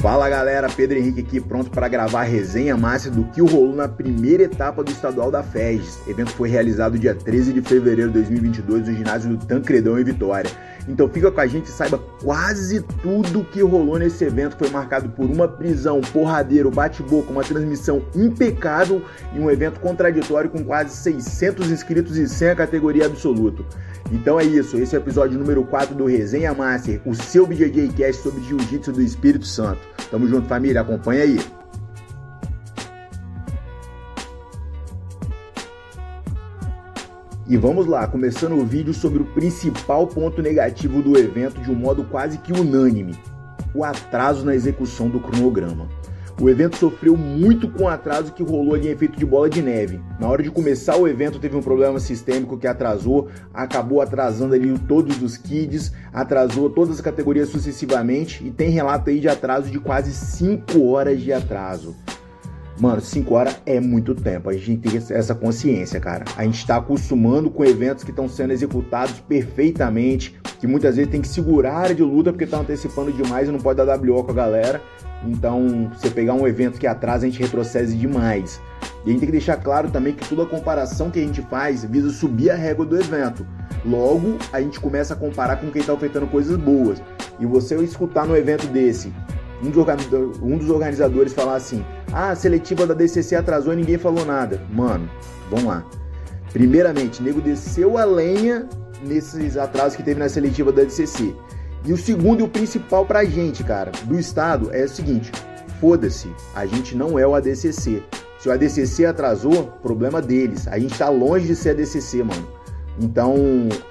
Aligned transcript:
Fala 0.00 0.28
galera, 0.28 0.68
Pedro 0.68 0.96
Henrique 0.96 1.20
aqui 1.20 1.40
pronto 1.40 1.70
para 1.70 1.88
gravar 1.88 2.20
a 2.20 2.24
resenha 2.24 2.76
máxima 2.76 3.16
do 3.16 3.24
que 3.24 3.40
rolou 3.40 3.74
na 3.74 3.88
primeira 3.88 4.44
etapa 4.44 4.84
do 4.84 4.92
estadual 4.92 5.28
da 5.28 5.42
FES. 5.42 5.98
O 6.06 6.10
evento 6.10 6.30
foi 6.30 6.48
realizado 6.48 6.96
dia 6.96 7.16
13 7.16 7.52
de 7.52 7.60
fevereiro 7.60 8.12
de 8.12 8.20
2022 8.20 8.86
no 8.86 8.94
ginásio 8.94 9.36
do 9.36 9.44
Tancredão 9.44 9.98
em 9.98 10.04
Vitória. 10.04 10.48
Então 10.88 11.08
fica 11.08 11.30
com 11.30 11.40
a 11.40 11.46
gente 11.46 11.66
e 11.66 11.70
saiba 11.70 11.98
quase 12.22 12.80
tudo 13.02 13.44
que 13.44 13.62
rolou 13.62 13.98
nesse 13.98 14.24
evento. 14.24 14.56
Foi 14.56 14.70
marcado 14.70 15.08
por 15.10 15.26
uma 15.26 15.46
prisão, 15.46 16.00
porradeiro, 16.00 16.70
bate-boca, 16.70 17.30
uma 17.30 17.44
transmissão 17.44 18.02
impecável 18.14 19.02
e 19.34 19.38
um 19.38 19.50
evento 19.50 19.78
contraditório 19.80 20.48
com 20.48 20.64
quase 20.64 20.96
600 20.96 21.70
inscritos 21.70 22.16
e 22.16 22.26
100 22.26 22.48
a 22.48 22.56
categoria 22.56 23.06
absoluto. 23.06 23.64
Então 24.10 24.40
é 24.40 24.44
isso, 24.44 24.78
esse 24.78 24.96
é 24.96 24.98
o 24.98 25.02
episódio 25.02 25.38
número 25.38 25.62
4 25.64 25.94
do 25.94 26.06
Resenha 26.06 26.54
Master, 26.54 27.00
o 27.04 27.14
seu 27.14 27.46
BJJ 27.46 27.88
Cast 27.88 28.22
sobre 28.22 28.42
Jiu-Jitsu 28.42 28.92
do 28.92 29.02
Espírito 29.02 29.44
Santo. 29.44 29.80
Tamo 30.10 30.26
junto, 30.26 30.48
família, 30.48 30.80
acompanha 30.80 31.24
aí. 31.24 31.38
E 37.50 37.56
vamos 37.56 37.86
lá, 37.86 38.06
começando 38.06 38.52
o 38.52 38.66
vídeo 38.66 38.92
sobre 38.92 39.22
o 39.22 39.24
principal 39.24 40.06
ponto 40.06 40.42
negativo 40.42 41.00
do 41.00 41.18
evento 41.18 41.62
de 41.62 41.70
um 41.70 41.74
modo 41.74 42.04
quase 42.04 42.36
que 42.36 42.52
unânime: 42.52 43.18
o 43.74 43.82
atraso 43.82 44.44
na 44.44 44.54
execução 44.54 45.08
do 45.08 45.18
cronograma. 45.18 45.88
O 46.38 46.50
evento 46.50 46.76
sofreu 46.76 47.16
muito 47.16 47.66
com 47.70 47.84
o 47.84 47.88
atraso 47.88 48.34
que 48.34 48.42
rolou 48.42 48.74
ali 48.74 48.88
em 48.88 48.90
efeito 48.90 49.18
de 49.18 49.24
bola 49.24 49.48
de 49.48 49.62
neve. 49.62 49.98
Na 50.20 50.28
hora 50.28 50.42
de 50.42 50.50
começar 50.50 50.96
o 50.96 51.08
evento 51.08 51.40
teve 51.40 51.56
um 51.56 51.62
problema 51.62 51.98
sistêmico 51.98 52.58
que 52.58 52.66
atrasou, 52.66 53.28
acabou 53.52 54.02
atrasando 54.02 54.54
ali 54.54 54.78
todos 54.80 55.20
os 55.22 55.38
kids, 55.38 55.90
atrasou 56.12 56.68
todas 56.68 56.96
as 56.96 57.00
categorias 57.00 57.48
sucessivamente 57.48 58.46
e 58.46 58.50
tem 58.50 58.68
relato 58.68 59.08
aí 59.08 59.20
de 59.20 59.28
atraso 59.28 59.70
de 59.70 59.80
quase 59.80 60.12
5 60.12 60.86
horas 60.86 61.18
de 61.18 61.32
atraso. 61.32 61.96
Mano, 62.80 63.00
5 63.00 63.34
horas 63.34 63.60
é 63.66 63.80
muito 63.80 64.14
tempo. 64.14 64.48
A 64.48 64.52
gente 64.52 64.88
tem 64.88 64.96
essa 64.96 65.34
consciência, 65.34 65.98
cara. 65.98 66.24
A 66.36 66.44
gente 66.44 66.58
está 66.58 66.76
acostumando 66.76 67.50
com 67.50 67.64
eventos 67.64 68.04
que 68.04 68.10
estão 68.10 68.28
sendo 68.28 68.52
executados 68.52 69.18
perfeitamente, 69.20 70.38
que 70.60 70.66
muitas 70.66 70.94
vezes 70.94 71.10
tem 71.10 71.20
que 71.20 71.28
segurar 71.28 71.72
a 71.72 71.78
área 71.78 71.94
de 71.94 72.02
luta 72.02 72.32
porque 72.32 72.46
tá 72.46 72.58
antecipando 72.58 73.12
demais 73.12 73.48
e 73.48 73.52
não 73.52 73.58
pode 73.58 73.84
dar 73.84 73.98
WO 73.98 74.22
com 74.22 74.30
a 74.30 74.34
galera. 74.34 74.80
Então, 75.26 75.90
você 75.92 76.08
pegar 76.08 76.34
um 76.34 76.46
evento 76.46 76.78
que 76.78 76.86
atrasa, 76.86 77.26
a 77.26 77.28
gente 77.28 77.42
retrocede 77.42 77.96
demais. 77.96 78.60
E 79.04 79.08
a 79.08 79.12
gente 79.12 79.20
tem 79.20 79.26
que 79.26 79.32
deixar 79.32 79.56
claro 79.56 79.90
também 79.90 80.12
que 80.12 80.28
toda 80.28 80.46
comparação 80.46 81.10
que 81.10 81.18
a 81.18 81.22
gente 81.22 81.42
faz 81.42 81.84
visa 81.84 82.10
subir 82.10 82.50
a 82.50 82.54
régua 82.54 82.86
do 82.86 82.96
evento. 82.96 83.44
Logo, 83.84 84.38
a 84.52 84.60
gente 84.60 84.78
começa 84.78 85.14
a 85.14 85.16
comparar 85.16 85.56
com 85.56 85.70
quem 85.70 85.80
está 85.80 85.92
ofertando 85.92 86.28
coisas 86.28 86.56
boas. 86.56 87.02
E 87.40 87.46
você 87.46 87.76
escutar 87.82 88.26
no 88.26 88.36
evento 88.36 88.66
desse, 88.68 89.12
um 89.62 90.58
dos, 90.58 90.70
organizadores 90.70 91.32
falar 91.32 91.56
assim: 91.56 91.84
ah, 92.12 92.30
a 92.30 92.36
seletiva 92.36 92.86
da 92.86 92.94
DCC 92.94 93.36
atrasou 93.36 93.72
e 93.72 93.76
ninguém 93.76 93.98
falou 93.98 94.24
nada. 94.24 94.60
Mano, 94.72 95.08
vamos 95.50 95.66
lá. 95.66 95.84
Primeiramente, 96.52 97.22
nego 97.22 97.40
desceu 97.40 97.98
a 97.98 98.04
lenha 98.04 98.68
nesses 99.02 99.56
atrasos 99.56 99.96
que 99.96 100.02
teve 100.02 100.20
na 100.20 100.28
seletiva 100.28 100.72
da 100.72 100.82
DCC. 100.82 101.34
E 101.84 101.92
o 101.92 101.96
segundo 101.96 102.40
e 102.40 102.42
o 102.42 102.48
principal 102.48 103.04
pra 103.04 103.24
gente, 103.24 103.62
cara, 103.62 103.92
do 104.04 104.18
Estado, 104.18 104.70
é 104.72 104.84
o 104.84 104.88
seguinte: 104.88 105.30
foda-se, 105.80 106.28
a 106.54 106.66
gente 106.66 106.96
não 106.96 107.18
é 107.18 107.26
o 107.26 107.34
ADCC. 107.34 108.02
Se 108.38 108.48
o 108.48 108.52
ADCC 108.52 109.04
atrasou, 109.04 109.66
problema 109.82 110.22
deles. 110.22 110.68
A 110.68 110.78
gente 110.78 110.96
tá 110.96 111.08
longe 111.08 111.46
de 111.46 111.56
ser 111.56 111.70
ADCC, 111.70 112.22
mano. 112.22 112.46
Então, 113.00 113.36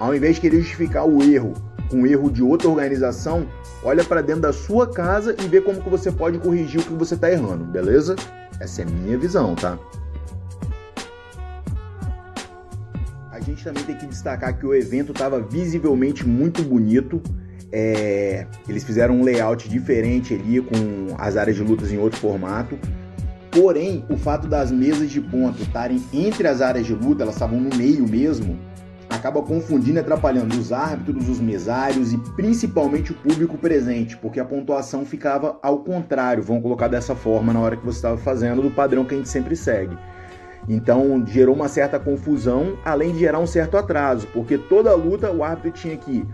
ao 0.00 0.14
invés 0.14 0.36
de 0.36 0.42
querer 0.42 0.60
justificar 0.60 1.06
o 1.06 1.22
erro 1.22 1.52
com 1.90 2.02
o 2.02 2.06
erro 2.06 2.30
de 2.30 2.42
outra 2.42 2.68
organização, 2.68 3.46
olha 3.82 4.04
para 4.04 4.20
dentro 4.22 4.42
da 4.42 4.52
sua 4.52 4.86
casa 4.86 5.34
e 5.38 5.48
vê 5.48 5.60
como 5.60 5.80
que 5.80 5.88
você 5.88 6.10
pode 6.10 6.38
corrigir 6.38 6.80
o 6.80 6.84
que 6.84 6.92
você 6.92 7.16
tá 7.16 7.30
errando, 7.30 7.64
beleza? 7.64 8.16
Essa 8.60 8.82
é 8.82 8.84
minha 8.84 9.18
visão, 9.18 9.54
tá? 9.54 9.78
A 13.30 13.40
gente 13.40 13.62
também 13.62 13.84
tem 13.84 13.96
que 13.96 14.06
destacar 14.06 14.58
que 14.58 14.66
o 14.66 14.74
evento 14.74 15.12
estava 15.12 15.40
visivelmente 15.40 16.26
muito 16.26 16.62
bonito 16.62 17.22
é, 17.70 18.46
eles 18.68 18.82
fizeram 18.82 19.16
um 19.16 19.22
layout 19.22 19.68
diferente 19.68 20.34
ali, 20.34 20.60
com 20.60 21.14
as 21.18 21.36
áreas 21.36 21.56
de 21.56 21.62
lutas 21.62 21.92
em 21.92 21.98
outro 21.98 22.18
formato. 22.18 22.78
Porém, 23.50 24.04
o 24.08 24.16
fato 24.16 24.46
das 24.46 24.70
mesas 24.70 25.10
de 25.10 25.20
ponto 25.20 25.60
estarem 25.62 26.02
entre 26.12 26.46
as 26.46 26.60
áreas 26.60 26.86
de 26.86 26.94
luta, 26.94 27.22
elas 27.22 27.34
estavam 27.34 27.60
no 27.60 27.74
meio 27.76 28.06
mesmo, 28.06 28.58
acaba 29.18 29.42
confundindo 29.42 29.98
e 29.98 30.00
atrapalhando 30.00 30.56
os 30.58 30.72
árbitros, 30.72 31.28
os 31.28 31.40
mesários 31.40 32.12
e 32.12 32.18
principalmente 32.36 33.12
o 33.12 33.14
público 33.14 33.58
presente, 33.58 34.16
porque 34.16 34.40
a 34.40 34.44
pontuação 34.44 35.04
ficava 35.04 35.58
ao 35.62 35.80
contrário, 35.80 36.42
vamos 36.42 36.62
colocar 36.62 36.88
dessa 36.88 37.14
forma 37.14 37.52
na 37.52 37.60
hora 37.60 37.76
que 37.76 37.84
você 37.84 37.98
estava 37.98 38.16
fazendo, 38.16 38.62
do 38.62 38.70
padrão 38.70 39.04
que 39.04 39.14
a 39.14 39.18
gente 39.18 39.28
sempre 39.28 39.56
segue. 39.56 39.96
Então 40.68 41.24
gerou 41.26 41.54
uma 41.54 41.68
certa 41.68 41.98
confusão, 41.98 42.76
além 42.84 43.12
de 43.12 43.20
gerar 43.20 43.38
um 43.38 43.46
certo 43.46 43.76
atraso, 43.76 44.26
porque 44.32 44.56
toda 44.56 44.94
luta 44.94 45.30
o 45.30 45.42
árbitro 45.42 45.70
tinha 45.70 45.96
que 45.96 46.24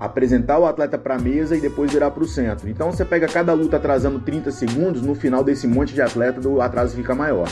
apresentar 0.00 0.58
o 0.58 0.66
atleta 0.66 0.98
para 0.98 1.14
a 1.14 1.18
mesa 1.18 1.56
e 1.56 1.60
depois 1.60 1.92
virar 1.92 2.10
para 2.10 2.24
o 2.24 2.26
centro. 2.26 2.68
Então 2.68 2.90
você 2.90 3.04
pega 3.04 3.28
cada 3.28 3.52
luta 3.52 3.76
atrasando 3.76 4.18
30 4.18 4.50
segundos, 4.50 5.02
no 5.02 5.14
final 5.14 5.44
desse 5.44 5.66
monte 5.66 5.94
de 5.94 6.02
atleta 6.02 6.46
o 6.48 6.60
atraso 6.60 6.96
fica 6.96 7.14
maior. 7.14 7.46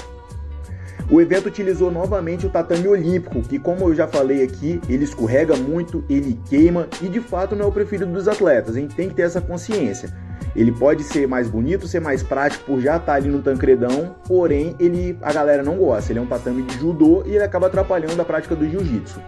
O 1.10 1.20
evento 1.20 1.46
utilizou 1.46 1.90
novamente 1.90 2.46
o 2.46 2.50
tatame 2.50 2.86
olímpico, 2.86 3.42
que 3.42 3.58
como 3.58 3.88
eu 3.88 3.94
já 3.96 4.06
falei 4.06 4.44
aqui, 4.44 4.80
ele 4.88 5.02
escorrega 5.02 5.56
muito, 5.56 6.04
ele 6.08 6.38
queima 6.48 6.86
e 7.02 7.08
de 7.08 7.20
fato 7.20 7.56
não 7.56 7.64
é 7.64 7.68
o 7.68 7.72
preferido 7.72 8.12
dos 8.12 8.28
atletas. 8.28 8.76
Gente 8.76 8.94
tem 8.94 9.08
que 9.08 9.16
ter 9.16 9.22
essa 9.22 9.40
consciência. 9.40 10.08
Ele 10.54 10.70
pode 10.70 11.02
ser 11.02 11.26
mais 11.26 11.48
bonito, 11.48 11.88
ser 11.88 12.00
mais 12.00 12.22
prático 12.22 12.64
por 12.64 12.80
já 12.80 12.96
estar 12.96 13.14
ali 13.14 13.28
no 13.28 13.42
tancredão, 13.42 14.14
porém 14.26 14.76
ele 14.78 15.18
a 15.20 15.32
galera 15.32 15.64
não 15.64 15.76
gosta. 15.78 16.12
Ele 16.12 16.20
é 16.20 16.22
um 16.22 16.26
tatame 16.26 16.62
de 16.62 16.78
judô 16.78 17.24
e 17.26 17.30
ele 17.30 17.42
acaba 17.42 17.66
atrapalhando 17.66 18.22
a 18.22 18.24
prática 18.24 18.54
do 18.54 18.68
jiu-jitsu. 18.68 19.20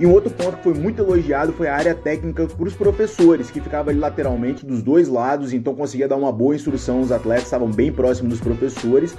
E 0.00 0.06
um 0.06 0.12
outro 0.12 0.30
ponto 0.30 0.56
que 0.56 0.62
foi 0.64 0.74
muito 0.74 1.00
elogiado 1.00 1.52
foi 1.52 1.68
a 1.68 1.74
área 1.74 1.94
técnica 1.94 2.46
para 2.46 2.66
os 2.66 2.74
professores, 2.74 3.50
que 3.50 3.60
ficava 3.60 3.90
ali 3.90 3.98
lateralmente 3.98 4.64
dos 4.64 4.82
dois 4.82 5.08
lados, 5.08 5.52
então 5.52 5.74
conseguia 5.74 6.08
dar 6.08 6.16
uma 6.16 6.32
boa 6.32 6.54
instrução, 6.54 7.00
os 7.00 7.12
atletas 7.12 7.44
estavam 7.44 7.70
bem 7.70 7.92
próximos 7.92 8.32
dos 8.32 8.40
professores. 8.40 9.16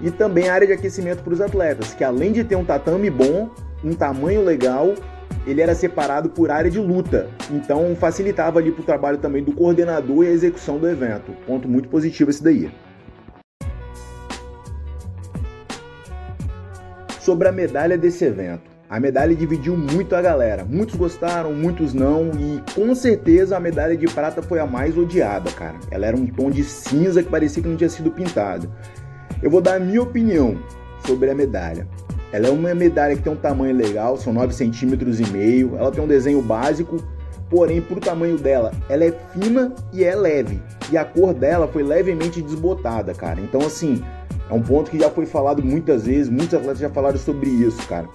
E 0.00 0.10
também 0.10 0.48
a 0.48 0.54
área 0.54 0.66
de 0.66 0.72
aquecimento 0.72 1.22
para 1.22 1.32
os 1.32 1.40
atletas, 1.40 1.94
que 1.94 2.04
além 2.04 2.32
de 2.32 2.44
ter 2.44 2.56
um 2.56 2.64
tatame 2.64 3.10
bom, 3.10 3.50
um 3.82 3.92
tamanho 3.94 4.44
legal, 4.44 4.94
ele 5.46 5.60
era 5.60 5.74
separado 5.74 6.28
por 6.28 6.50
área 6.50 6.70
de 6.70 6.78
luta, 6.78 7.28
então 7.50 7.96
facilitava 7.96 8.58
ali 8.58 8.70
para 8.70 8.82
o 8.82 8.84
trabalho 8.84 9.18
também 9.18 9.42
do 9.42 9.52
coordenador 9.52 10.24
e 10.24 10.28
a 10.28 10.30
execução 10.30 10.78
do 10.78 10.88
evento. 10.88 11.32
Ponto 11.46 11.68
muito 11.68 11.88
positivo 11.88 12.30
esse 12.30 12.42
daí. 12.42 12.70
Sobre 17.20 17.48
a 17.48 17.52
medalha 17.52 17.96
desse 17.96 18.24
evento. 18.24 18.67
A 18.90 18.98
medalha 18.98 19.34
dividiu 19.34 19.76
muito 19.76 20.16
a 20.16 20.22
galera. 20.22 20.64
Muitos 20.64 20.94
gostaram, 20.94 21.52
muitos 21.52 21.92
não. 21.92 22.30
E 22.30 22.62
com 22.74 22.94
certeza 22.94 23.54
a 23.54 23.60
medalha 23.60 23.94
de 23.94 24.06
prata 24.06 24.40
foi 24.40 24.58
a 24.60 24.66
mais 24.66 24.96
odiada, 24.96 25.50
cara. 25.50 25.74
Ela 25.90 26.06
era 26.06 26.16
um 26.16 26.26
tom 26.26 26.50
de 26.50 26.64
cinza 26.64 27.22
que 27.22 27.28
parecia 27.28 27.62
que 27.62 27.68
não 27.68 27.76
tinha 27.76 27.90
sido 27.90 28.10
pintado. 28.10 28.72
Eu 29.42 29.50
vou 29.50 29.60
dar 29.60 29.74
a 29.74 29.78
minha 29.78 30.00
opinião 30.00 30.58
sobre 31.06 31.28
a 31.30 31.34
medalha. 31.34 31.86
Ela 32.32 32.48
é 32.48 32.50
uma 32.50 32.74
medalha 32.74 33.14
que 33.14 33.22
tem 33.22 33.30
um 33.30 33.36
tamanho 33.36 33.76
legal, 33.76 34.16
são 34.16 34.32
9 34.32 34.54
centímetros 34.54 35.20
e 35.20 35.30
meio. 35.30 35.76
Ela 35.76 35.92
tem 35.92 36.02
um 36.02 36.08
desenho 36.08 36.40
básico, 36.40 36.96
porém, 37.50 37.82
pro 37.82 38.00
tamanho 38.00 38.38
dela, 38.38 38.72
ela 38.88 39.04
é 39.04 39.12
fina 39.32 39.70
e 39.92 40.02
é 40.02 40.16
leve. 40.16 40.62
E 40.90 40.96
a 40.96 41.04
cor 41.04 41.34
dela 41.34 41.68
foi 41.68 41.82
levemente 41.82 42.40
desbotada, 42.40 43.12
cara. 43.12 43.38
Então, 43.38 43.60
assim, 43.60 44.02
é 44.48 44.54
um 44.54 44.62
ponto 44.62 44.90
que 44.90 44.98
já 44.98 45.10
foi 45.10 45.26
falado 45.26 45.62
muitas 45.62 46.06
vezes, 46.06 46.30
muitos 46.30 46.54
atletas 46.54 46.78
já 46.78 46.88
falaram 46.88 47.18
sobre 47.18 47.50
isso, 47.50 47.86
cara. 47.86 48.08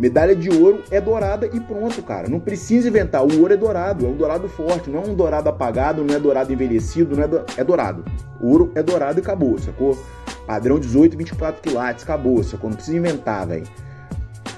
Medalha 0.00 0.34
de 0.34 0.48
ouro 0.48 0.82
é 0.90 0.98
dourada 0.98 1.46
e 1.46 1.60
pronto, 1.60 2.02
cara. 2.02 2.26
Não 2.26 2.40
precisa 2.40 2.88
inventar. 2.88 3.22
O 3.22 3.38
ouro 3.38 3.52
é 3.52 3.56
dourado, 3.56 4.06
é 4.06 4.08
um 4.08 4.16
dourado 4.16 4.48
forte, 4.48 4.88
não 4.88 5.02
é 5.02 5.06
um 5.06 5.14
dourado 5.14 5.50
apagado, 5.50 6.02
não 6.02 6.14
é 6.14 6.18
dourado 6.18 6.50
envelhecido, 6.50 7.14
não 7.14 7.22
é, 7.22 7.28
do... 7.28 7.44
é 7.54 7.62
dourado. 7.62 8.02
Ouro 8.40 8.72
é 8.74 8.82
dourado 8.82 9.18
e 9.18 9.20
acabou, 9.20 9.58
sacou? 9.58 10.02
Padrão 10.46 10.78
18, 10.78 11.18
24 11.18 11.60
quilates, 11.60 12.02
acabou, 12.02 12.42
sacou? 12.42 12.70
Não 12.70 12.76
precisa 12.76 12.96
inventar, 12.96 13.46
velho. 13.46 13.66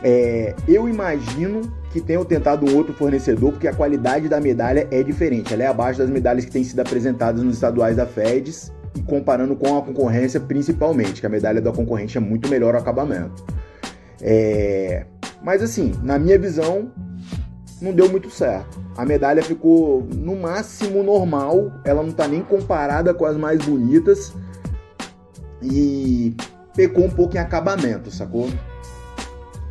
É, 0.01 0.55
eu 0.69 0.89
imagino 0.89 1.63
que 1.91 2.01
tenham 2.01 2.25
tentado 2.25 2.65
um 2.65 2.77
outro 2.77 2.95
fornecedor, 2.95 3.51
porque 3.51 3.67
a 3.67 3.75
qualidade 3.75 4.29
da 4.29 4.41
medalha 4.41 4.87
é 4.93 5.03
diferente. 5.03 5.53
Ela 5.53 5.65
é 5.65 5.67
abaixo 5.67 5.99
das 5.99 6.09
medalhas 6.09 6.45
que 6.45 6.53
têm 6.53 6.63
sido 6.63 6.79
apresentadas 6.79 7.43
nos 7.43 7.55
estaduais 7.55 7.97
da 7.97 8.07
FEDS, 8.07 8.73
e 8.95 9.03
comparando 9.03 9.57
com 9.57 9.77
a 9.77 9.83
concorrência 9.83 10.39
principalmente, 10.39 11.21
que 11.21 11.27
a 11.27 11.29
medalha 11.29 11.61
da 11.61 11.73
concorrente 11.73 12.17
é 12.17 12.21
muito 12.21 12.49
melhor 12.49 12.77
o 12.77 12.79
acabamento. 12.79 13.45
É, 14.21 15.05
mas 15.43 15.63
assim, 15.63 15.93
na 16.03 16.19
minha 16.19 16.39
visão, 16.39 16.91
não 17.81 17.93
deu 17.93 18.09
muito 18.09 18.31
certo. 18.31 18.81
A 18.97 19.05
medalha 19.05 19.43
ficou 19.43 20.07
no 20.15 20.37
máximo 20.37 21.03
normal, 21.03 21.73
ela 21.85 22.03
não 22.03 22.13
tá 22.13 22.29
nem 22.29 22.43
comparada 22.43 23.13
com 23.13 23.25
as 23.25 23.37
mais 23.37 23.65
bonitas 23.65 24.33
e 25.61 26.37
pecou 26.75 27.05
um 27.05 27.11
pouco 27.11 27.37
em 27.37 27.41
acabamento, 27.41 28.11
sacou? 28.11 28.49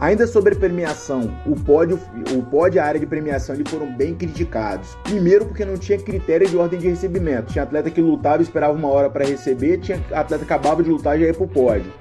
Ainda 0.01 0.25
sobre 0.25 0.55
premiação, 0.55 1.31
o 1.45 1.55
pódio, 1.55 1.99
o 2.35 2.41
pódio 2.41 2.77
e 2.77 2.79
a 2.79 2.85
área 2.85 2.99
de 2.99 3.05
premiação 3.05 3.53
eles 3.53 3.69
foram 3.69 3.95
bem 3.95 4.15
criticados. 4.15 4.97
Primeiro 5.03 5.45
porque 5.45 5.63
não 5.63 5.77
tinha 5.77 5.99
critério 5.99 6.49
de 6.49 6.57
ordem 6.57 6.79
de 6.79 6.89
recebimento. 6.89 7.53
Tinha 7.53 7.63
atleta 7.63 7.91
que 7.91 8.01
lutava 8.01 8.39
e 8.39 8.41
esperava 8.41 8.73
uma 8.73 8.87
hora 8.87 9.11
para 9.11 9.23
receber, 9.23 9.77
tinha 9.77 10.03
atleta 10.11 10.39
que 10.39 10.51
acabava 10.51 10.81
de 10.81 10.89
lutar 10.89 11.17
e 11.17 11.21
já 11.21 11.27
ia 11.27 11.33
pro 11.35 11.47
pódio. 11.47 11.93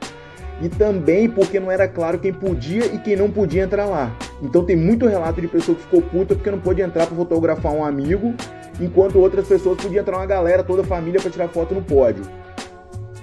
E 0.61 0.69
também 0.69 1.29
porque 1.29 1.59
não 1.59 1.71
era 1.71 1.89
claro 1.89 2.19
quem 2.19 2.33
podia 2.33 2.85
e 2.87 2.99
quem 2.99 3.17
não 3.17 3.31
podia 3.31 3.63
entrar 3.63 3.87
lá. 3.87 4.15
Então 4.43 4.65
tem 4.65 4.77
muito 4.77 5.07
relato 5.07 5.41
de 5.41 5.49
pessoa 5.49 5.75
que 5.75 5.83
ficou 5.83 6.03
puta 6.03 6.35
porque 6.35 6.51
não 6.51 6.61
pôde 6.61 6.83
entrar 6.83 7.07
para 7.07 7.17
fotografar 7.17 7.73
um 7.73 7.85
amigo, 7.85 8.35
enquanto 8.79 9.19
outras 9.19 9.49
pessoas 9.49 9.81
podiam 9.81 10.03
entrar 10.03 10.19
uma 10.19 10.27
galera, 10.27 10.63
toda 10.63 10.83
a 10.83 10.85
família 10.85 11.21
para 11.21 11.31
tirar 11.31 11.49
foto 11.49 11.75
no 11.75 11.83
pódio. 11.83 12.25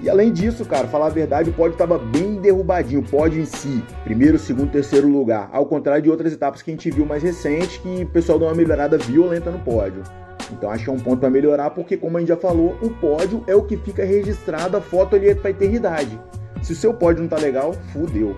E 0.02 0.10
além 0.10 0.32
disso, 0.32 0.64
cara, 0.64 0.88
falar 0.88 1.08
a 1.08 1.10
verdade, 1.10 1.50
o 1.50 1.54
pódio 1.54 1.74
estava 1.74 1.98
bem 1.98 2.36
derrubadinho, 2.36 3.02
o 3.02 3.04
pódio 3.04 3.42
em 3.42 3.46
si, 3.46 3.84
primeiro, 4.04 4.38
segundo, 4.38 4.72
terceiro 4.72 5.08
lugar, 5.08 5.50
ao 5.52 5.66
contrário 5.66 6.04
de 6.04 6.10
outras 6.10 6.32
etapas 6.32 6.62
que 6.62 6.70
a 6.70 6.74
gente 6.74 6.92
viu 6.92 7.04
mais 7.04 7.24
recente, 7.24 7.80
que 7.80 8.04
o 8.04 8.08
pessoal 8.08 8.38
deu 8.38 8.48
uma 8.48 8.54
melhorada 8.54 8.98
violenta 8.98 9.50
no 9.50 9.58
pódio. 9.60 10.04
Então 10.52 10.70
acho 10.70 10.84
que 10.84 10.90
é 10.90 10.94
um 10.94 11.00
ponto 11.00 11.18
para 11.18 11.32
melhorar, 11.32 11.72
porque 11.72 11.98
como 11.98 12.18
a 12.18 12.20
gente 12.20 12.30
já 12.30 12.38
falou, 12.38 12.78
o 12.82 12.92
pódio 12.92 13.44
é 13.48 13.56
o 13.56 13.64
que 13.64 13.76
fica 13.76 14.06
registrado, 14.06 14.78
a 14.78 14.82
foto 14.82 15.16
ali 15.16 15.30
é 15.30 15.36
para 15.36 15.50
eternidade. 15.50 16.20
Se 16.62 16.74
o 16.74 16.76
seu 16.76 16.94
pódio 16.94 17.22
não 17.22 17.30
tá 17.30 17.38
legal, 17.38 17.74
fudeu. 17.94 18.36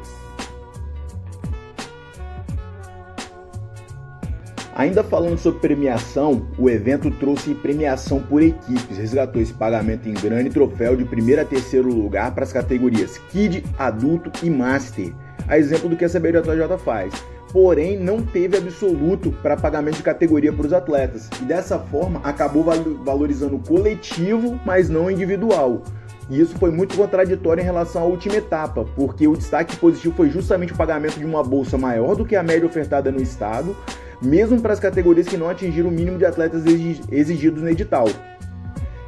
Ainda 4.79 5.03
falando 5.03 5.37
sobre 5.37 5.59
premiação, 5.59 6.47
o 6.57 6.69
evento 6.69 7.11
trouxe 7.11 7.53
premiação 7.53 8.21
por 8.21 8.41
equipes, 8.41 8.97
resgatou 8.97 9.41
esse 9.41 9.53
pagamento 9.53 10.07
em 10.07 10.13
grana 10.13 10.43
e 10.43 10.49
troféu 10.49 10.95
de 10.95 11.03
primeiro 11.03 11.41
a 11.41 11.43
terceiro 11.43 11.93
lugar 11.93 12.33
para 12.33 12.45
as 12.45 12.53
categorias 12.53 13.17
Kid, 13.29 13.61
Adulto 13.77 14.31
e 14.41 14.49
Master, 14.49 15.13
a 15.49 15.57
exemplo 15.57 15.89
do 15.89 15.97
que 15.97 16.05
a 16.05 16.09
CBJJ 16.09 16.77
faz. 16.81 17.13
Porém, 17.51 17.99
não 17.99 18.23
teve 18.23 18.55
absoluto 18.55 19.33
para 19.41 19.57
pagamento 19.57 19.97
de 19.97 20.03
categoria 20.03 20.53
para 20.53 20.67
os 20.67 20.71
atletas, 20.71 21.29
e 21.41 21.43
dessa 21.43 21.77
forma 21.77 22.21
acabou 22.23 22.63
valorizando 23.03 23.57
o 23.57 23.59
coletivo, 23.59 24.57
mas 24.65 24.87
não 24.87 25.11
individual. 25.11 25.83
E 26.29 26.39
isso 26.39 26.55
foi 26.57 26.69
muito 26.69 26.95
contraditório 26.95 27.61
em 27.61 27.65
relação 27.65 28.03
à 28.03 28.05
última 28.05 28.35
etapa, 28.35 28.85
porque 28.95 29.27
o 29.27 29.35
destaque 29.35 29.75
positivo 29.77 30.13
foi 30.15 30.29
justamente 30.29 30.73
o 30.73 30.77
pagamento 30.77 31.17
de 31.17 31.25
uma 31.25 31.43
bolsa 31.43 31.77
maior 31.77 32.15
do 32.15 32.23
que 32.23 32.35
a 32.35 32.43
média 32.43 32.67
ofertada 32.67 33.11
no 33.11 33.21
estado, 33.21 33.75
mesmo 34.21 34.61
para 34.61 34.73
as 34.73 34.79
categorias 34.79 35.27
que 35.27 35.37
não 35.37 35.49
atingiram 35.49 35.89
o 35.89 35.91
mínimo 35.91 36.19
de 36.19 36.25
atletas 36.25 36.63
exigidos 37.11 37.63
no 37.63 37.69
edital. 37.69 38.07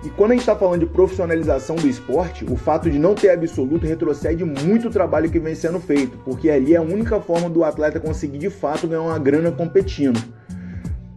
E 0.03 0.09
quando 0.09 0.31
a 0.31 0.33
gente 0.33 0.41
está 0.41 0.56
falando 0.56 0.79
de 0.79 0.88
profissionalização 0.88 1.75
do 1.75 1.88
esporte, 1.88 2.44
o 2.44 2.56
fato 2.56 2.89
de 2.89 2.97
não 2.97 3.13
ter 3.13 3.29
absoluto 3.29 3.85
retrocede 3.85 4.44
muito 4.44 4.88
o 4.88 4.91
trabalho 4.91 5.29
que 5.29 5.38
vem 5.38 5.53
sendo 5.53 5.79
feito, 5.79 6.18
porque 6.25 6.50
ali 6.50 6.73
é 6.73 6.77
a 6.77 6.81
única 6.81 7.19
forma 7.21 7.47
do 7.47 7.63
atleta 7.63 8.00
conseguir 8.00 8.39
de 8.39 8.50
fato 8.50 8.88
ganhar 8.88 9.03
uma 9.03 9.19
grana 9.19 9.51
competindo. 9.51 10.19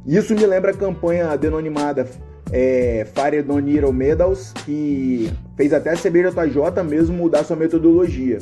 Isso 0.07 0.35
me 0.35 0.45
lembra 0.45 0.73
a 0.73 0.77
campanha 0.77 1.35
denominada 1.39 2.07
é, 2.53 3.07
Fire 3.15 3.43
Don't 3.43 3.77
Hero 3.77 3.93
Medals, 3.93 4.53
que 4.65 5.31
fez 5.57 5.73
até 5.73 5.91
a 5.91 5.97
CBJJ 5.97 6.83
mesmo 6.85 7.17
mudar 7.17 7.45
sua 7.45 7.57
metodologia 7.57 8.39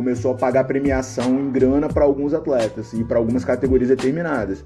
começou 0.00 0.32
a 0.32 0.34
pagar 0.34 0.64
premiação 0.64 1.38
em 1.38 1.50
grana 1.50 1.86
para 1.86 2.04
alguns 2.04 2.32
atletas 2.32 2.92
e 2.94 3.04
para 3.04 3.18
algumas 3.18 3.44
categorias 3.44 3.90
determinadas. 3.90 4.64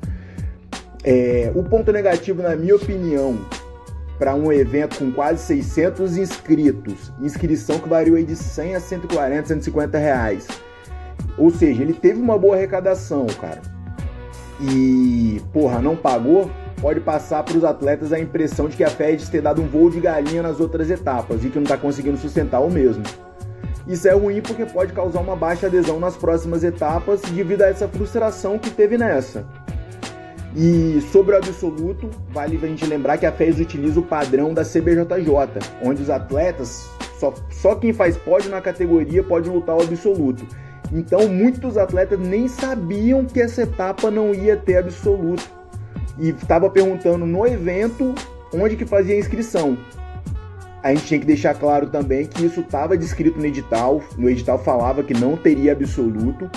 É, 1.03 1.51
o 1.55 1.63
ponto 1.65 1.91
negativo, 1.91 2.41
na 2.41 2.55
minha 2.55 2.77
opinião, 2.77 3.45
para 4.19 4.35
um 4.35 4.53
evento 4.53 4.99
com 4.99 5.11
quase 5.11 5.43
600 5.45 6.17
inscritos, 6.17 7.13
inscrição 7.21 7.81
que 7.81 7.89
variou 7.89 8.23
de 8.23 8.37
100 8.37 8.77
a 8.77 8.81
140, 8.81 9.49
150 9.49 9.99
reais. 9.99 10.47
Ou 11.37 11.51
seja, 11.51 11.83
ele 11.83 11.93
teve 11.93 12.21
uma 12.21 12.39
boa 12.39 12.55
arrecadação, 12.55 13.27
cara. 13.41 13.61
E, 14.61 15.43
porra, 15.53 15.81
não 15.81 15.97
pagou, 15.97 16.49
pode 16.85 17.01
passar 17.01 17.43
para 17.43 17.57
os 17.57 17.65
atletas 17.65 18.13
a 18.13 18.21
impressão 18.21 18.69
de 18.69 18.77
que 18.77 18.85
a 18.85 18.91
FED 18.91 19.31
ter 19.31 19.41
dado 19.41 19.63
um 19.63 19.67
voo 19.67 19.89
de 19.89 19.99
galinha 19.99 20.43
nas 20.43 20.61
outras 20.61 20.91
etapas 20.91 21.43
e 21.43 21.49
que 21.49 21.57
não 21.57 21.63
está 21.63 21.79
conseguindo 21.79 22.19
sustentar 22.19 22.61
o 22.61 22.69
mesmo. 22.69 23.03
Isso 23.89 24.07
é 24.07 24.13
ruim 24.13 24.43
porque 24.43 24.67
pode 24.67 24.93
causar 24.93 25.21
uma 25.21 25.35
baixa 25.35 25.67
adesão 25.67 25.99
nas 25.99 26.15
próximas 26.15 26.63
etapas 26.63 27.23
devido 27.23 27.63
a 27.63 27.69
essa 27.69 27.89
frustração 27.89 28.59
que 28.59 28.69
teve 28.69 28.99
nessa. 28.99 29.47
E 30.55 31.01
sobre 31.11 31.35
o 31.35 31.39
absoluto, 31.39 32.11
vale 32.29 32.61
a 32.63 32.67
gente 32.67 32.85
lembrar 32.85 33.17
que 33.17 33.25
a 33.25 33.33
FES 33.33 33.61
utiliza 33.61 33.99
o 33.99 34.03
padrão 34.03 34.53
da 34.53 34.63
CBJJ, 34.63 35.63
onde 35.83 36.03
os 36.03 36.11
atletas, 36.11 36.87
só, 37.19 37.33
só 37.51 37.77
quem 37.77 37.95
faz 37.95 38.19
pódio 38.19 38.51
na 38.51 38.61
categoria 38.61 39.25
pode 39.25 39.49
lutar 39.49 39.75
o 39.75 39.81
absoluto. 39.81 40.47
Então 40.93 41.29
muitos 41.29 41.79
atletas 41.79 42.21
nem 42.21 42.47
sabiam 42.47 43.25
que 43.25 43.41
essa 43.41 43.63
etapa 43.63 44.11
não 44.11 44.35
ia 44.35 44.55
ter 44.55 44.77
absoluto. 44.77 45.64
E 46.19 46.31
estava 46.31 46.71
perguntando 46.71 47.27
no 47.27 47.47
evento 47.47 48.15
onde 48.53 48.77
que 48.77 48.87
fazia 48.87 49.15
a 49.15 49.19
inscrição 49.19 49.77
a 50.85 50.91
gente 50.91 51.07
tinha 51.07 51.19
que 51.19 51.25
deixar 51.25 51.55
claro 51.55 51.87
também 51.87 52.27
que 52.27 52.45
isso 52.45 52.61
estava 52.61 52.95
descrito 52.95 53.39
no 53.39 53.47
edital. 53.47 54.03
No 54.19 54.29
edital 54.29 54.63
falava 54.63 55.03
que 55.03 55.15
não 55.15 55.35
teria 55.35 55.73
absoluto. 55.73 56.51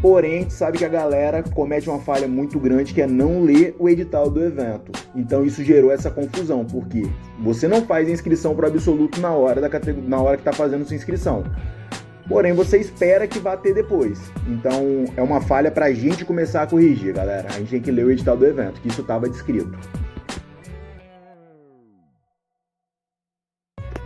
Porém, 0.00 0.48
sabe 0.48 0.78
que 0.78 0.84
a 0.84 0.88
galera 0.88 1.42
comete 1.42 1.90
uma 1.90 1.98
falha 1.98 2.28
muito 2.28 2.60
grande 2.60 2.94
que 2.94 3.02
é 3.02 3.08
não 3.08 3.42
ler 3.42 3.74
o 3.76 3.88
edital 3.88 4.30
do 4.30 4.40
evento. 4.40 4.92
Então 5.16 5.44
isso 5.44 5.64
gerou 5.64 5.90
essa 5.90 6.12
confusão, 6.12 6.64
porque 6.64 7.10
você 7.40 7.66
não 7.66 7.82
faz 7.82 8.06
a 8.06 8.12
inscrição 8.12 8.54
para 8.54 8.68
absoluto 8.68 9.20
na 9.20 9.32
hora 9.32 9.60
da 9.60 9.68
na 10.06 10.20
hora 10.20 10.36
que 10.36 10.48
está 10.48 10.52
fazendo 10.52 10.84
sua 10.84 10.94
inscrição. 10.94 11.42
Porém, 12.28 12.52
você 12.52 12.78
espera 12.78 13.26
que 13.26 13.38
vá 13.38 13.56
ter 13.56 13.72
depois. 13.72 14.20
Então, 14.48 15.04
é 15.16 15.22
uma 15.22 15.40
falha 15.40 15.70
para 15.70 15.86
a 15.86 15.92
gente 15.92 16.24
começar 16.24 16.62
a 16.62 16.66
corrigir, 16.66 17.14
galera. 17.14 17.48
A 17.48 17.58
gente 17.58 17.70
tem 17.70 17.80
que 17.80 17.90
ler 17.90 18.04
o 18.04 18.10
edital 18.10 18.36
do 18.36 18.44
evento, 18.44 18.80
que 18.80 18.88
isso 18.88 19.00
estava 19.00 19.28
descrito. 19.28 19.78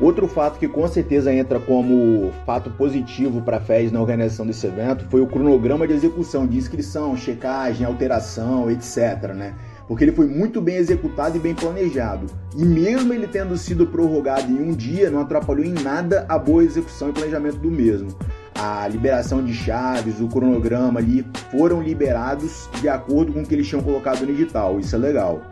Outro 0.00 0.26
fato 0.26 0.58
que 0.58 0.66
com 0.66 0.88
certeza 0.88 1.30
entra 1.30 1.60
como 1.60 2.32
fato 2.46 2.70
positivo 2.70 3.42
para 3.42 3.58
a 3.58 3.60
FES 3.60 3.92
na 3.92 4.00
organização 4.00 4.46
desse 4.46 4.66
evento 4.66 5.04
foi 5.10 5.20
o 5.20 5.26
cronograma 5.26 5.86
de 5.86 5.92
execução, 5.92 6.46
de 6.46 6.56
inscrição, 6.56 7.14
checagem, 7.14 7.86
alteração, 7.86 8.70
etc. 8.70 9.34
Né? 9.34 9.54
Porque 9.90 10.04
ele 10.04 10.12
foi 10.12 10.28
muito 10.28 10.60
bem 10.60 10.76
executado 10.76 11.36
e 11.36 11.40
bem 11.40 11.52
planejado. 11.52 12.26
E 12.56 12.64
mesmo 12.64 13.12
ele 13.12 13.26
tendo 13.26 13.56
sido 13.56 13.88
prorrogado 13.88 14.48
em 14.48 14.62
um 14.62 14.72
dia, 14.72 15.10
não 15.10 15.18
atrapalhou 15.18 15.64
em 15.64 15.72
nada 15.72 16.24
a 16.28 16.38
boa 16.38 16.62
execução 16.62 17.08
e 17.08 17.12
planejamento 17.12 17.56
do 17.56 17.72
mesmo. 17.72 18.16
A 18.54 18.86
liberação 18.86 19.44
de 19.44 19.52
chaves, 19.52 20.20
o 20.20 20.28
cronograma 20.28 21.00
ali 21.00 21.26
foram 21.50 21.82
liberados 21.82 22.70
de 22.80 22.88
acordo 22.88 23.32
com 23.32 23.42
o 23.42 23.44
que 23.44 23.52
eles 23.52 23.66
tinham 23.66 23.82
colocado 23.82 24.24
no 24.24 24.30
edital. 24.30 24.78
Isso 24.78 24.94
é 24.94 24.98
legal. 25.00 25.42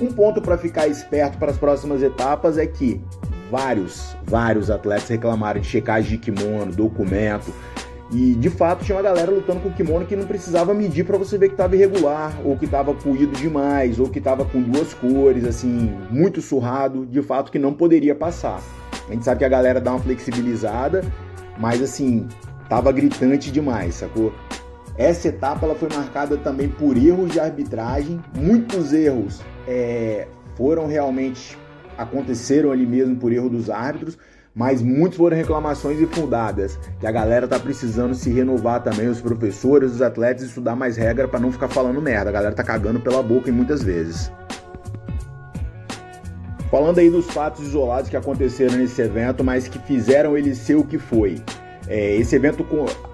Um 0.00 0.06
ponto 0.06 0.40
para 0.40 0.56
ficar 0.56 0.88
esperto 0.88 1.36
para 1.36 1.50
as 1.50 1.58
próximas 1.58 2.02
etapas 2.02 2.56
é 2.56 2.64
que 2.64 2.98
vários, 3.50 4.16
vários 4.24 4.70
atletas 4.70 5.08
reclamaram 5.08 5.60
de 5.60 5.66
checagem 5.68 6.12
de 6.12 6.16
kimono, 6.16 6.72
documento. 6.72 7.52
E 8.10 8.34
de 8.34 8.48
fato 8.48 8.84
tinha 8.84 8.96
uma 8.96 9.02
galera 9.02 9.30
lutando 9.30 9.60
com 9.60 9.72
kimono 9.72 10.06
que 10.06 10.14
não 10.14 10.26
precisava 10.26 10.72
medir 10.72 11.04
para 11.04 11.18
você 11.18 11.36
ver 11.36 11.48
que 11.48 11.54
estava 11.54 11.74
irregular, 11.74 12.38
ou 12.44 12.56
que 12.56 12.64
estava 12.64 12.94
puído 12.94 13.32
demais, 13.32 13.98
ou 13.98 14.08
que 14.08 14.18
estava 14.18 14.44
com 14.44 14.62
duas 14.62 14.94
cores, 14.94 15.44
assim, 15.44 15.92
muito 16.08 16.40
surrado, 16.40 17.04
de 17.04 17.20
fato 17.22 17.50
que 17.50 17.58
não 17.58 17.72
poderia 17.72 18.14
passar. 18.14 18.62
A 19.08 19.12
gente 19.12 19.24
sabe 19.24 19.40
que 19.40 19.44
a 19.44 19.48
galera 19.48 19.80
dá 19.80 19.90
uma 19.90 20.00
flexibilizada, 20.00 21.04
mas 21.58 21.82
assim, 21.82 22.28
tava 22.68 22.92
gritante 22.92 23.50
demais, 23.50 23.96
sacou? 23.96 24.32
Essa 24.96 25.28
etapa 25.28 25.66
ela 25.66 25.74
foi 25.74 25.88
marcada 25.94 26.36
também 26.36 26.68
por 26.68 26.96
erros 26.96 27.30
de 27.30 27.40
arbitragem, 27.40 28.20
muitos 28.34 28.92
erros 28.92 29.42
é, 29.66 30.26
foram 30.56 30.86
realmente 30.86 31.58
aconteceram 31.98 32.70
ali 32.70 32.86
mesmo 32.86 33.16
por 33.16 33.32
erro 33.32 33.48
dos 33.48 33.70
árbitros, 33.70 34.18
mas 34.56 34.80
muitos 34.80 35.18
foram 35.18 35.36
reclamações 35.36 36.00
infundadas. 36.00 36.78
Que 36.98 37.06
a 37.06 37.12
galera 37.12 37.46
tá 37.46 37.58
precisando 37.58 38.14
se 38.14 38.30
renovar 38.30 38.82
também, 38.82 39.06
os 39.06 39.20
professores, 39.20 39.92
os 39.92 40.00
atletas, 40.00 40.44
estudar 40.44 40.74
mais 40.74 40.96
regra 40.96 41.28
para 41.28 41.38
não 41.38 41.52
ficar 41.52 41.68
falando 41.68 42.00
merda. 42.00 42.30
A 42.30 42.32
galera 42.32 42.54
tá 42.54 42.64
cagando 42.64 42.98
pela 42.98 43.22
boca 43.22 43.52
muitas 43.52 43.82
vezes. 43.82 44.32
Falando 46.70 46.98
aí 46.98 47.10
dos 47.10 47.26
fatos 47.26 47.66
isolados 47.66 48.08
que 48.08 48.16
aconteceram 48.16 48.76
nesse 48.78 49.00
evento, 49.02 49.44
mas 49.44 49.68
que 49.68 49.78
fizeram 49.78 50.38
ele 50.38 50.54
ser 50.54 50.76
o 50.76 50.84
que 50.84 50.98
foi. 50.98 51.36
É, 51.86 52.16
esse 52.16 52.34
evento 52.34 52.66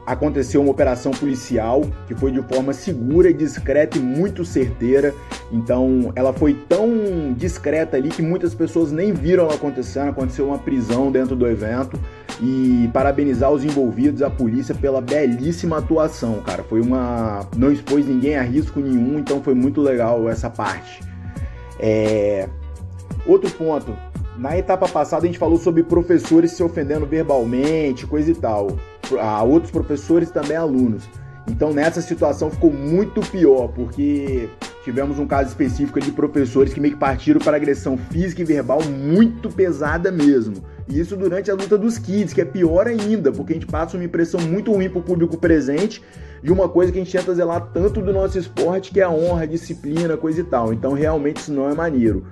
aconteceu 0.07 0.63
uma 0.63 0.71
operação 0.71 1.11
policial 1.11 1.83
que 2.07 2.15
foi 2.15 2.31
de 2.31 2.41
forma 2.43 2.73
segura, 2.73 3.35
discreta 3.35 3.99
e 3.99 4.01
muito 4.01 4.45
certeira. 4.45 5.13
Então, 5.53 6.11
ela 6.17 6.33
foi 6.33 6.55
tão 6.55 7.35
discreta 7.37 7.99
ali 7.99 8.09
que 8.09 8.23
muitas 8.23 8.55
pessoas 8.55 8.91
nem 8.91 9.13
viram 9.13 9.45
ela 9.45 9.55
acontecendo. 9.55 10.09
Aconteceu 10.09 10.47
uma 10.47 10.59
prisão 10.59 11.13
dentro 11.13 11.37
do 11.37 11.47
evento 11.47 12.01
e 12.41 12.89
parabenizar 12.93 13.53
os 13.53 13.63
envolvidos, 13.63 14.23
a 14.23 14.31
polícia 14.31 14.75
pela 14.75 15.03
belíssima 15.03 15.77
atuação, 15.79 16.41
cara. 16.41 16.63
Foi 16.63 16.81
uma 16.81 17.47
não 17.55 17.71
expôs 17.71 18.07
ninguém 18.07 18.37
a 18.37 18.43
risco 18.43 18.81
nenhum, 18.81 19.19
então 19.19 19.43
foi 19.43 19.53
muito 19.53 19.83
legal 19.83 20.27
essa 20.27 20.49
parte. 20.49 21.03
É... 21.79 22.49
Outro 23.27 23.51
ponto, 23.51 23.95
na 24.39 24.57
etapa 24.57 24.89
passada 24.89 25.25
a 25.25 25.27
gente 25.27 25.39
falou 25.39 25.59
sobre 25.59 25.83
professores 25.83 26.53
se 26.53 26.63
ofendendo 26.63 27.05
verbalmente, 27.05 28.07
coisa 28.07 28.31
e 28.31 28.35
tal. 28.35 28.69
A 29.21 29.43
outros 29.43 29.71
professores 29.71 30.31
também 30.31 30.57
alunos. 30.57 31.09
Então 31.49 31.73
nessa 31.73 32.01
situação 32.01 32.51
ficou 32.51 32.73
muito 32.73 33.21
pior, 33.21 33.69
porque 33.69 34.49
tivemos 34.85 35.19
um 35.19 35.27
caso 35.27 35.49
específico 35.49 36.01
de 36.01 36.13
professores 36.13 36.73
que 36.73 36.81
meio 36.81 36.95
que 36.95 37.01
partiram 37.01 37.41
para 37.41 37.57
agressão 37.57 37.97
física 37.97 38.43
e 38.43 38.45
verbal 38.45 38.83
muito 38.85 39.49
pesada 39.49 40.11
mesmo. 40.11 40.57
E 40.89 40.99
isso 40.99 41.17
durante 41.17 41.51
a 41.51 41.55
luta 41.55 41.79
dos 41.79 41.99
kids, 41.99 42.33
que 42.33 42.41
é 42.41 42.45
pior 42.45 42.87
ainda, 42.87 43.33
porque 43.33 43.53
a 43.53 43.57
gente 43.57 43.67
passa 43.67 43.97
uma 43.97 44.05
impressão 44.05 44.41
muito 44.41 44.73
ruim 44.73 44.89
para 44.89 44.99
o 44.99 45.03
público 45.03 45.37
presente 45.37 46.03
de 46.43 46.53
uma 46.53 46.69
coisa 46.69 46.91
que 46.91 46.99
a 46.99 47.05
gente 47.05 47.17
tenta 47.17 47.35
zelar 47.35 47.71
tanto 47.73 48.01
do 48.01 48.13
nosso 48.13 48.39
esporte, 48.39 48.91
que 48.91 49.01
é 49.01 49.05
a 49.05 49.11
honra, 49.11 49.43
a 49.43 49.47
disciplina, 49.47 50.17
coisa 50.17 50.41
e 50.41 50.45
tal. 50.45 50.73
Então 50.73 50.93
realmente 50.93 51.39
isso 51.39 51.53
não 51.53 51.69
é 51.69 51.75
maneiro. 51.75 52.27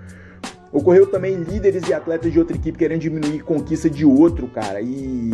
Ocorreu 0.72 1.06
também 1.06 1.36
líderes 1.36 1.88
e 1.88 1.94
atletas 1.94 2.32
de 2.32 2.38
outra 2.38 2.56
equipe 2.56 2.78
querendo 2.78 3.00
diminuir 3.00 3.42
conquista 3.42 3.90
de 3.90 4.04
outro, 4.04 4.46
cara. 4.48 4.80
E 4.80 5.32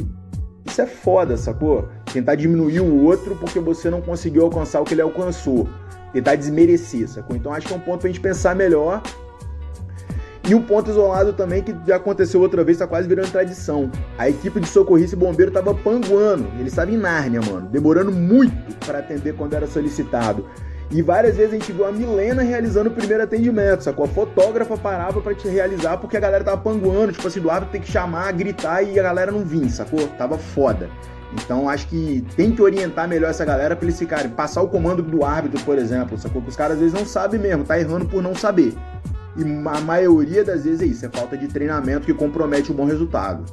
isso 0.76 0.82
é 0.82 0.86
foda, 0.86 1.38
sacou? 1.38 1.88
Tentar 2.12 2.34
diminuir 2.34 2.80
o 2.80 3.04
outro 3.04 3.34
porque 3.36 3.58
você 3.58 3.88
não 3.88 4.02
conseguiu 4.02 4.42
alcançar 4.42 4.80
o 4.82 4.84
que 4.84 4.92
ele 4.92 5.00
alcançou 5.00 5.66
tentar 6.12 6.34
desmerecer, 6.34 7.08
sacou? 7.08 7.34
Então 7.36 7.52
acho 7.52 7.66
que 7.66 7.72
é 7.72 7.76
um 7.76 7.80
ponto 7.80 8.00
pra 8.00 8.08
gente 8.08 8.20
pensar 8.20 8.54
melhor. 8.54 9.02
E 10.48 10.54
um 10.54 10.62
ponto 10.62 10.90
isolado 10.90 11.32
também 11.32 11.62
que 11.62 11.74
já 11.86 11.96
aconteceu 11.96 12.40
outra 12.40 12.62
vez, 12.62 12.78
tá 12.78 12.86
quase 12.86 13.08
virando 13.08 13.30
tradição. 13.32 13.90
A 14.16 14.28
equipe 14.28 14.60
de 14.60 14.66
socorrista 14.68 15.16
e 15.16 15.18
bombeiro 15.18 15.50
tava 15.50 15.74
panguando, 15.74 16.46
eles 16.58 16.68
estavam 16.68 16.94
em 16.94 16.96
Nárnia, 16.96 17.40
mano, 17.40 17.68
demorando 17.68 18.12
muito 18.12 18.76
para 18.86 19.00
atender 19.00 19.34
quando 19.34 19.54
era 19.54 19.66
solicitado. 19.66 20.46
E 20.90 21.02
várias 21.02 21.36
vezes 21.36 21.52
a 21.52 21.56
gente 21.56 21.72
viu 21.72 21.84
a 21.84 21.90
Milena 21.90 22.42
realizando 22.42 22.88
o 22.88 22.92
primeiro 22.92 23.22
atendimento, 23.22 23.82
sacou? 23.82 24.04
A 24.04 24.08
fotógrafa 24.08 24.76
parava 24.76 25.20
para 25.20 25.34
te 25.34 25.48
realizar 25.48 25.96
porque 25.96 26.16
a 26.16 26.20
galera 26.20 26.44
tava 26.44 26.58
panguando, 26.58 27.12
tipo 27.12 27.26
assim, 27.26 27.40
do 27.40 27.50
árbitro 27.50 27.72
tem 27.72 27.80
que 27.80 27.90
chamar, 27.90 28.32
gritar 28.32 28.82
e 28.82 28.98
a 28.98 29.02
galera 29.02 29.32
não 29.32 29.40
vinha, 29.40 29.68
sacou? 29.68 30.06
Tava 30.08 30.38
foda. 30.38 30.88
Então 31.32 31.68
acho 31.68 31.88
que 31.88 32.24
tem 32.36 32.52
que 32.52 32.62
orientar 32.62 33.08
melhor 33.08 33.30
essa 33.30 33.44
galera 33.44 33.74
para 33.74 33.84
eles 33.84 33.98
ficarem, 33.98 34.30
passar 34.30 34.62
o 34.62 34.68
comando 34.68 35.02
do 35.02 35.24
árbitro, 35.24 35.60
por 35.64 35.76
exemplo, 35.76 36.16
sacou? 36.16 36.40
Que 36.40 36.50
os 36.50 36.56
caras 36.56 36.74
às 36.74 36.80
vezes 36.80 36.94
não 36.94 37.04
sabem 37.04 37.40
mesmo, 37.40 37.64
tá 37.64 37.78
errando 37.78 38.06
por 38.06 38.22
não 38.22 38.34
saber. 38.34 38.72
E 39.36 39.42
a 39.42 39.80
maioria 39.80 40.44
das 40.44 40.64
vezes 40.64 40.80
é 40.80 40.86
isso, 40.86 41.04
é 41.04 41.08
falta 41.08 41.36
de 41.36 41.48
treinamento 41.48 42.06
que 42.06 42.14
compromete 42.14 42.70
o 42.70 42.74
bom 42.74 42.84
resultado. 42.84 43.44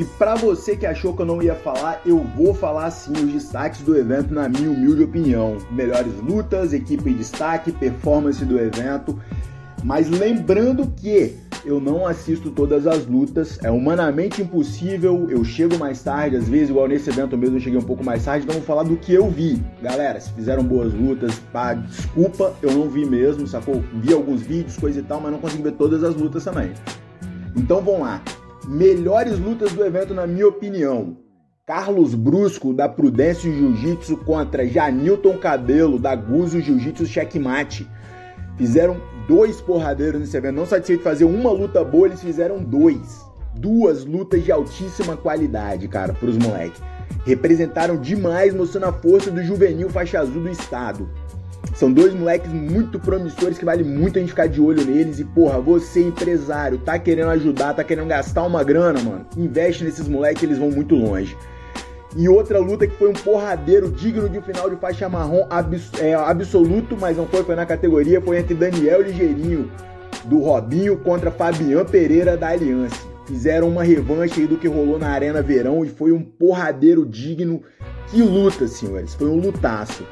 E 0.00 0.04
para 0.16 0.34
você 0.34 0.74
que 0.78 0.86
achou 0.86 1.14
que 1.14 1.20
eu 1.20 1.26
não 1.26 1.42
ia 1.42 1.54
falar, 1.54 2.00
eu 2.06 2.24
vou 2.34 2.54
falar 2.54 2.90
sim 2.90 3.12
os 3.12 3.30
destaques 3.34 3.82
do 3.82 3.94
evento 3.94 4.32
na 4.32 4.48
minha 4.48 4.70
humilde 4.70 5.02
opinião. 5.02 5.58
Melhores 5.70 6.14
lutas, 6.26 6.72
equipe 6.72 7.10
em 7.10 7.14
destaque, 7.14 7.70
performance 7.70 8.42
do 8.42 8.58
evento. 8.58 9.20
Mas 9.84 10.08
lembrando 10.08 10.86
que 10.96 11.36
eu 11.66 11.78
não 11.78 12.06
assisto 12.06 12.50
todas 12.50 12.86
as 12.86 13.04
lutas, 13.04 13.58
é 13.62 13.70
humanamente 13.70 14.40
impossível, 14.40 15.28
eu 15.28 15.44
chego 15.44 15.76
mais 15.76 16.02
tarde, 16.02 16.34
às 16.34 16.48
vezes, 16.48 16.70
igual 16.70 16.88
nesse 16.88 17.10
evento 17.10 17.36
mesmo, 17.36 17.56
eu 17.56 17.60
cheguei 17.60 17.78
um 17.78 17.82
pouco 17.82 18.02
mais 18.02 18.24
tarde, 18.24 18.44
então 18.44 18.56
vou 18.56 18.64
falar 18.64 18.84
do 18.84 18.96
que 18.96 19.12
eu 19.12 19.28
vi. 19.28 19.62
Galera, 19.82 20.18
se 20.18 20.32
fizeram 20.32 20.64
boas 20.64 20.94
lutas, 20.94 21.38
pá, 21.52 21.74
desculpa, 21.74 22.54
eu 22.62 22.72
não 22.72 22.88
vi 22.88 23.04
mesmo, 23.04 23.46
sacou? 23.46 23.84
Vi 23.92 24.14
alguns 24.14 24.40
vídeos, 24.40 24.78
coisa 24.78 25.00
e 25.00 25.02
tal, 25.02 25.20
mas 25.20 25.30
não 25.30 25.38
consegui 25.38 25.62
ver 25.62 25.72
todas 25.72 26.02
as 26.02 26.14
lutas 26.14 26.42
também. 26.42 26.72
Então 27.54 27.82
vamos 27.82 28.00
lá. 28.00 28.22
Melhores 28.66 29.38
lutas 29.38 29.72
do 29.72 29.84
evento, 29.84 30.12
na 30.12 30.26
minha 30.26 30.46
opinião. 30.46 31.16
Carlos 31.66 32.14
Brusco, 32.14 32.74
da 32.74 32.88
Prudência 32.88 33.50
Jiu-Jitsu, 33.50 34.16
contra 34.18 34.66
Janilton 34.66 35.38
Cabelo, 35.38 35.98
da 35.98 36.14
Guzo 36.14 36.60
Jiu-Jitsu 36.60 37.06
Checkmate. 37.06 37.88
Fizeram 38.56 39.00
dois 39.26 39.60
porradeiros 39.60 40.20
nesse 40.20 40.36
evento. 40.36 40.56
Não 40.56 40.66
satisfeito 40.66 40.98
de 40.98 41.04
fazer 41.04 41.24
uma 41.24 41.50
luta 41.50 41.84
boa, 41.84 42.08
eles 42.08 42.20
fizeram 42.20 42.62
dois. 42.62 43.24
Duas 43.54 44.04
lutas 44.04 44.44
de 44.44 44.52
altíssima 44.52 45.16
qualidade, 45.16 45.88
cara, 45.88 46.12
pros 46.12 46.36
moleques. 46.36 46.82
Representaram 47.24 47.96
demais, 47.96 48.54
mostrando 48.54 48.86
a 48.86 48.92
força 48.92 49.30
do 49.30 49.42
juvenil 49.42 49.88
faixa 49.88 50.20
azul 50.20 50.42
do 50.42 50.50
estado. 50.50 51.08
São 51.74 51.92
dois 51.92 52.12
moleques 52.12 52.52
muito 52.52 52.98
promissores 52.98 53.58
que 53.58 53.64
vale 53.64 53.84
muito 53.84 54.18
a 54.18 54.20
gente 54.20 54.30
ficar 54.30 54.46
de 54.46 54.60
olho 54.60 54.84
neles. 54.84 55.18
E, 55.18 55.24
porra, 55.24 55.60
você, 55.60 56.02
empresário, 56.02 56.78
tá 56.78 56.98
querendo 56.98 57.30
ajudar, 57.30 57.74
tá 57.74 57.84
querendo 57.84 58.08
gastar 58.08 58.44
uma 58.44 58.64
grana, 58.64 59.00
mano. 59.00 59.26
Investe 59.36 59.84
nesses 59.84 60.08
moleques, 60.08 60.42
eles 60.42 60.58
vão 60.58 60.70
muito 60.70 60.94
longe. 60.94 61.36
E 62.16 62.28
outra 62.28 62.58
luta 62.58 62.86
que 62.86 62.96
foi 62.96 63.08
um 63.08 63.12
porradeiro 63.12 63.88
digno 63.88 64.28
de 64.28 64.38
um 64.38 64.42
final 64.42 64.68
de 64.68 64.76
faixa 64.76 65.08
marrom 65.08 65.46
abs 65.48 65.92
é, 66.00 66.12
absoluto, 66.14 66.96
mas 66.98 67.16
não 67.16 67.26
foi, 67.26 67.44
foi 67.44 67.54
na 67.54 67.64
categoria, 67.64 68.20
foi 68.20 68.38
entre 68.38 68.54
Daniel 68.54 69.02
Ligeirinho, 69.02 69.70
do 70.24 70.40
Robinho, 70.40 70.96
contra 70.98 71.30
Fabian 71.30 71.84
Pereira, 71.84 72.36
da 72.36 72.48
Aliança. 72.48 72.96
Fizeram 73.26 73.68
uma 73.68 73.84
revanche 73.84 74.40
aí 74.40 74.46
do 74.48 74.56
que 74.56 74.66
rolou 74.66 74.98
na 74.98 75.08
Arena 75.08 75.40
Verão 75.40 75.84
e 75.84 75.88
foi 75.88 76.10
um 76.10 76.20
porradeiro 76.20 77.06
digno. 77.06 77.62
Que 78.08 78.20
luta, 78.20 78.66
senhores, 78.66 79.14
foi 79.14 79.28
um 79.28 79.36
lutaço. 79.36 80.04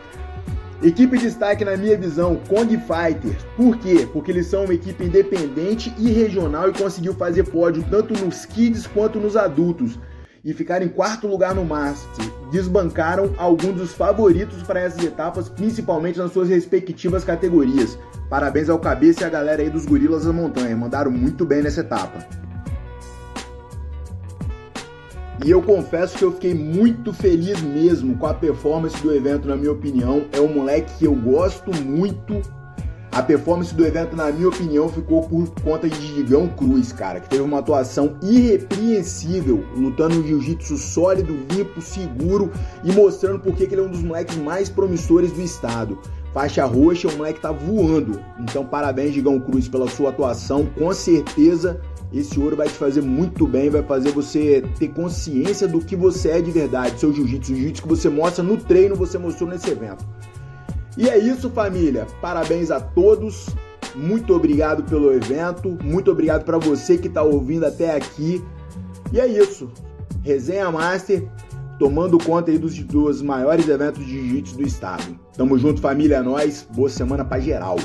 Equipe 0.80 1.18
de 1.18 1.24
destaque 1.24 1.64
na 1.64 1.76
minha 1.76 1.98
visão, 1.98 2.40
Kong 2.48 2.68
Fighters. 2.78 3.44
Por 3.56 3.76
quê? 3.78 4.08
Porque 4.12 4.30
eles 4.30 4.46
são 4.46 4.64
uma 4.64 4.74
equipe 4.74 5.04
independente 5.04 5.92
e 5.98 6.08
regional 6.12 6.68
e 6.68 6.72
conseguiu 6.72 7.12
fazer 7.14 7.50
pódio 7.50 7.84
tanto 7.90 8.14
nos 8.24 8.46
kids 8.46 8.86
quanto 8.86 9.18
nos 9.18 9.36
adultos 9.36 9.98
e 10.44 10.54
ficaram 10.54 10.86
em 10.86 10.88
quarto 10.88 11.26
lugar 11.26 11.52
no 11.52 11.64
Master. 11.64 12.24
Desbancaram 12.52 13.34
alguns 13.36 13.74
dos 13.74 13.92
favoritos 13.92 14.62
para 14.62 14.78
essas 14.78 15.04
etapas, 15.04 15.48
principalmente 15.48 16.20
nas 16.20 16.32
suas 16.32 16.48
respectivas 16.48 17.24
categorias. 17.24 17.98
Parabéns 18.30 18.68
ao 18.68 18.78
cabeça 18.78 19.22
e 19.22 19.24
à 19.24 19.28
galera 19.28 19.60
aí 19.60 19.70
dos 19.70 19.84
Gorilas 19.84 20.26
da 20.26 20.32
Montanha, 20.32 20.76
mandaram 20.76 21.10
muito 21.10 21.44
bem 21.44 21.60
nessa 21.60 21.80
etapa. 21.80 22.47
E 25.44 25.50
eu 25.50 25.62
confesso 25.62 26.18
que 26.18 26.24
eu 26.24 26.32
fiquei 26.32 26.54
muito 26.54 27.12
feliz 27.12 27.60
mesmo 27.62 28.16
com 28.16 28.26
a 28.26 28.34
performance 28.34 29.00
do 29.02 29.12
evento, 29.12 29.46
na 29.46 29.56
minha 29.56 29.72
opinião. 29.72 30.24
É 30.32 30.40
um 30.40 30.52
moleque 30.52 30.92
que 30.98 31.04
eu 31.04 31.14
gosto 31.14 31.70
muito 31.82 32.42
a 33.10 33.22
performance 33.22 33.74
do 33.74 33.84
evento, 33.84 34.14
na 34.14 34.30
minha 34.30 34.48
opinião, 34.48 34.88
ficou 34.88 35.22
por 35.22 35.48
conta 35.62 35.88
de 35.88 36.14
Digão 36.14 36.46
Cruz, 36.46 36.92
cara, 36.92 37.18
que 37.18 37.28
teve 37.28 37.42
uma 37.42 37.58
atuação 37.58 38.16
irrepreensível, 38.22 39.64
lutando 39.74 40.20
um 40.20 40.22
jiu-jitsu 40.22 40.76
sólido, 40.76 41.36
limpo, 41.50 41.80
seguro 41.80 42.52
e 42.84 42.92
mostrando 42.92 43.40
porque 43.40 43.66
que 43.66 43.74
ele 43.74 43.80
é 43.80 43.84
um 43.84 43.90
dos 43.90 44.02
moleques 44.02 44.36
mais 44.36 44.68
promissores 44.68 45.32
do 45.32 45.40
estado. 45.40 45.98
Faixa 46.34 46.64
roxa, 46.66 47.08
o 47.08 47.16
moleque 47.16 47.40
tá 47.40 47.50
voando. 47.50 48.20
Então, 48.38 48.64
parabéns, 48.64 49.14
Digão 49.14 49.40
Cruz, 49.40 49.66
pela 49.66 49.88
sua 49.88 50.10
atuação. 50.10 50.66
Com 50.78 50.92
certeza, 50.92 51.80
esse 52.12 52.40
ouro 52.40 52.56
vai 52.56 52.68
te 52.68 52.74
fazer 52.74 53.02
muito 53.02 53.46
bem, 53.46 53.68
vai 53.68 53.82
fazer 53.82 54.10
você 54.12 54.64
ter 54.78 54.88
consciência 54.88 55.68
do 55.68 55.80
que 55.80 55.94
você 55.94 56.30
é 56.30 56.40
de 56.40 56.50
verdade, 56.50 56.98
seu 56.98 57.12
jiu-jitsu, 57.12 57.54
jiu-jitsu 57.54 57.82
que 57.82 57.88
você 57.88 58.08
mostra 58.08 58.42
no 58.42 58.56
treino, 58.56 58.96
você 58.96 59.18
mostrou 59.18 59.48
nesse 59.48 59.70
evento. 59.70 60.06
E 60.96 61.08
é 61.08 61.16
isso, 61.16 61.48
família. 61.50 62.06
Parabéns 62.20 62.70
a 62.70 62.80
todos. 62.80 63.46
Muito 63.94 64.34
obrigado 64.34 64.82
pelo 64.82 65.12
evento. 65.12 65.78
Muito 65.82 66.10
obrigado 66.10 66.44
para 66.44 66.58
você 66.58 66.98
que 66.98 67.06
está 67.06 67.22
ouvindo 67.22 67.64
até 67.64 67.94
aqui. 67.94 68.44
E 69.12 69.20
é 69.20 69.26
isso. 69.26 69.70
Resenha 70.22 70.70
Master 70.72 71.28
tomando 71.78 72.18
conta 72.18 72.50
aí 72.50 72.58
dos, 72.58 72.76
dos 72.80 73.22
maiores 73.22 73.68
eventos 73.68 74.04
de 74.04 74.10
jiu-jitsu 74.10 74.56
do 74.56 74.62
estado. 74.64 75.18
Tamo 75.36 75.56
junto, 75.56 75.80
família. 75.80 76.16
É 76.16 76.22
nóis. 76.22 76.66
Boa 76.74 76.88
semana 76.88 77.24
pra 77.24 77.38
geral. 77.38 77.78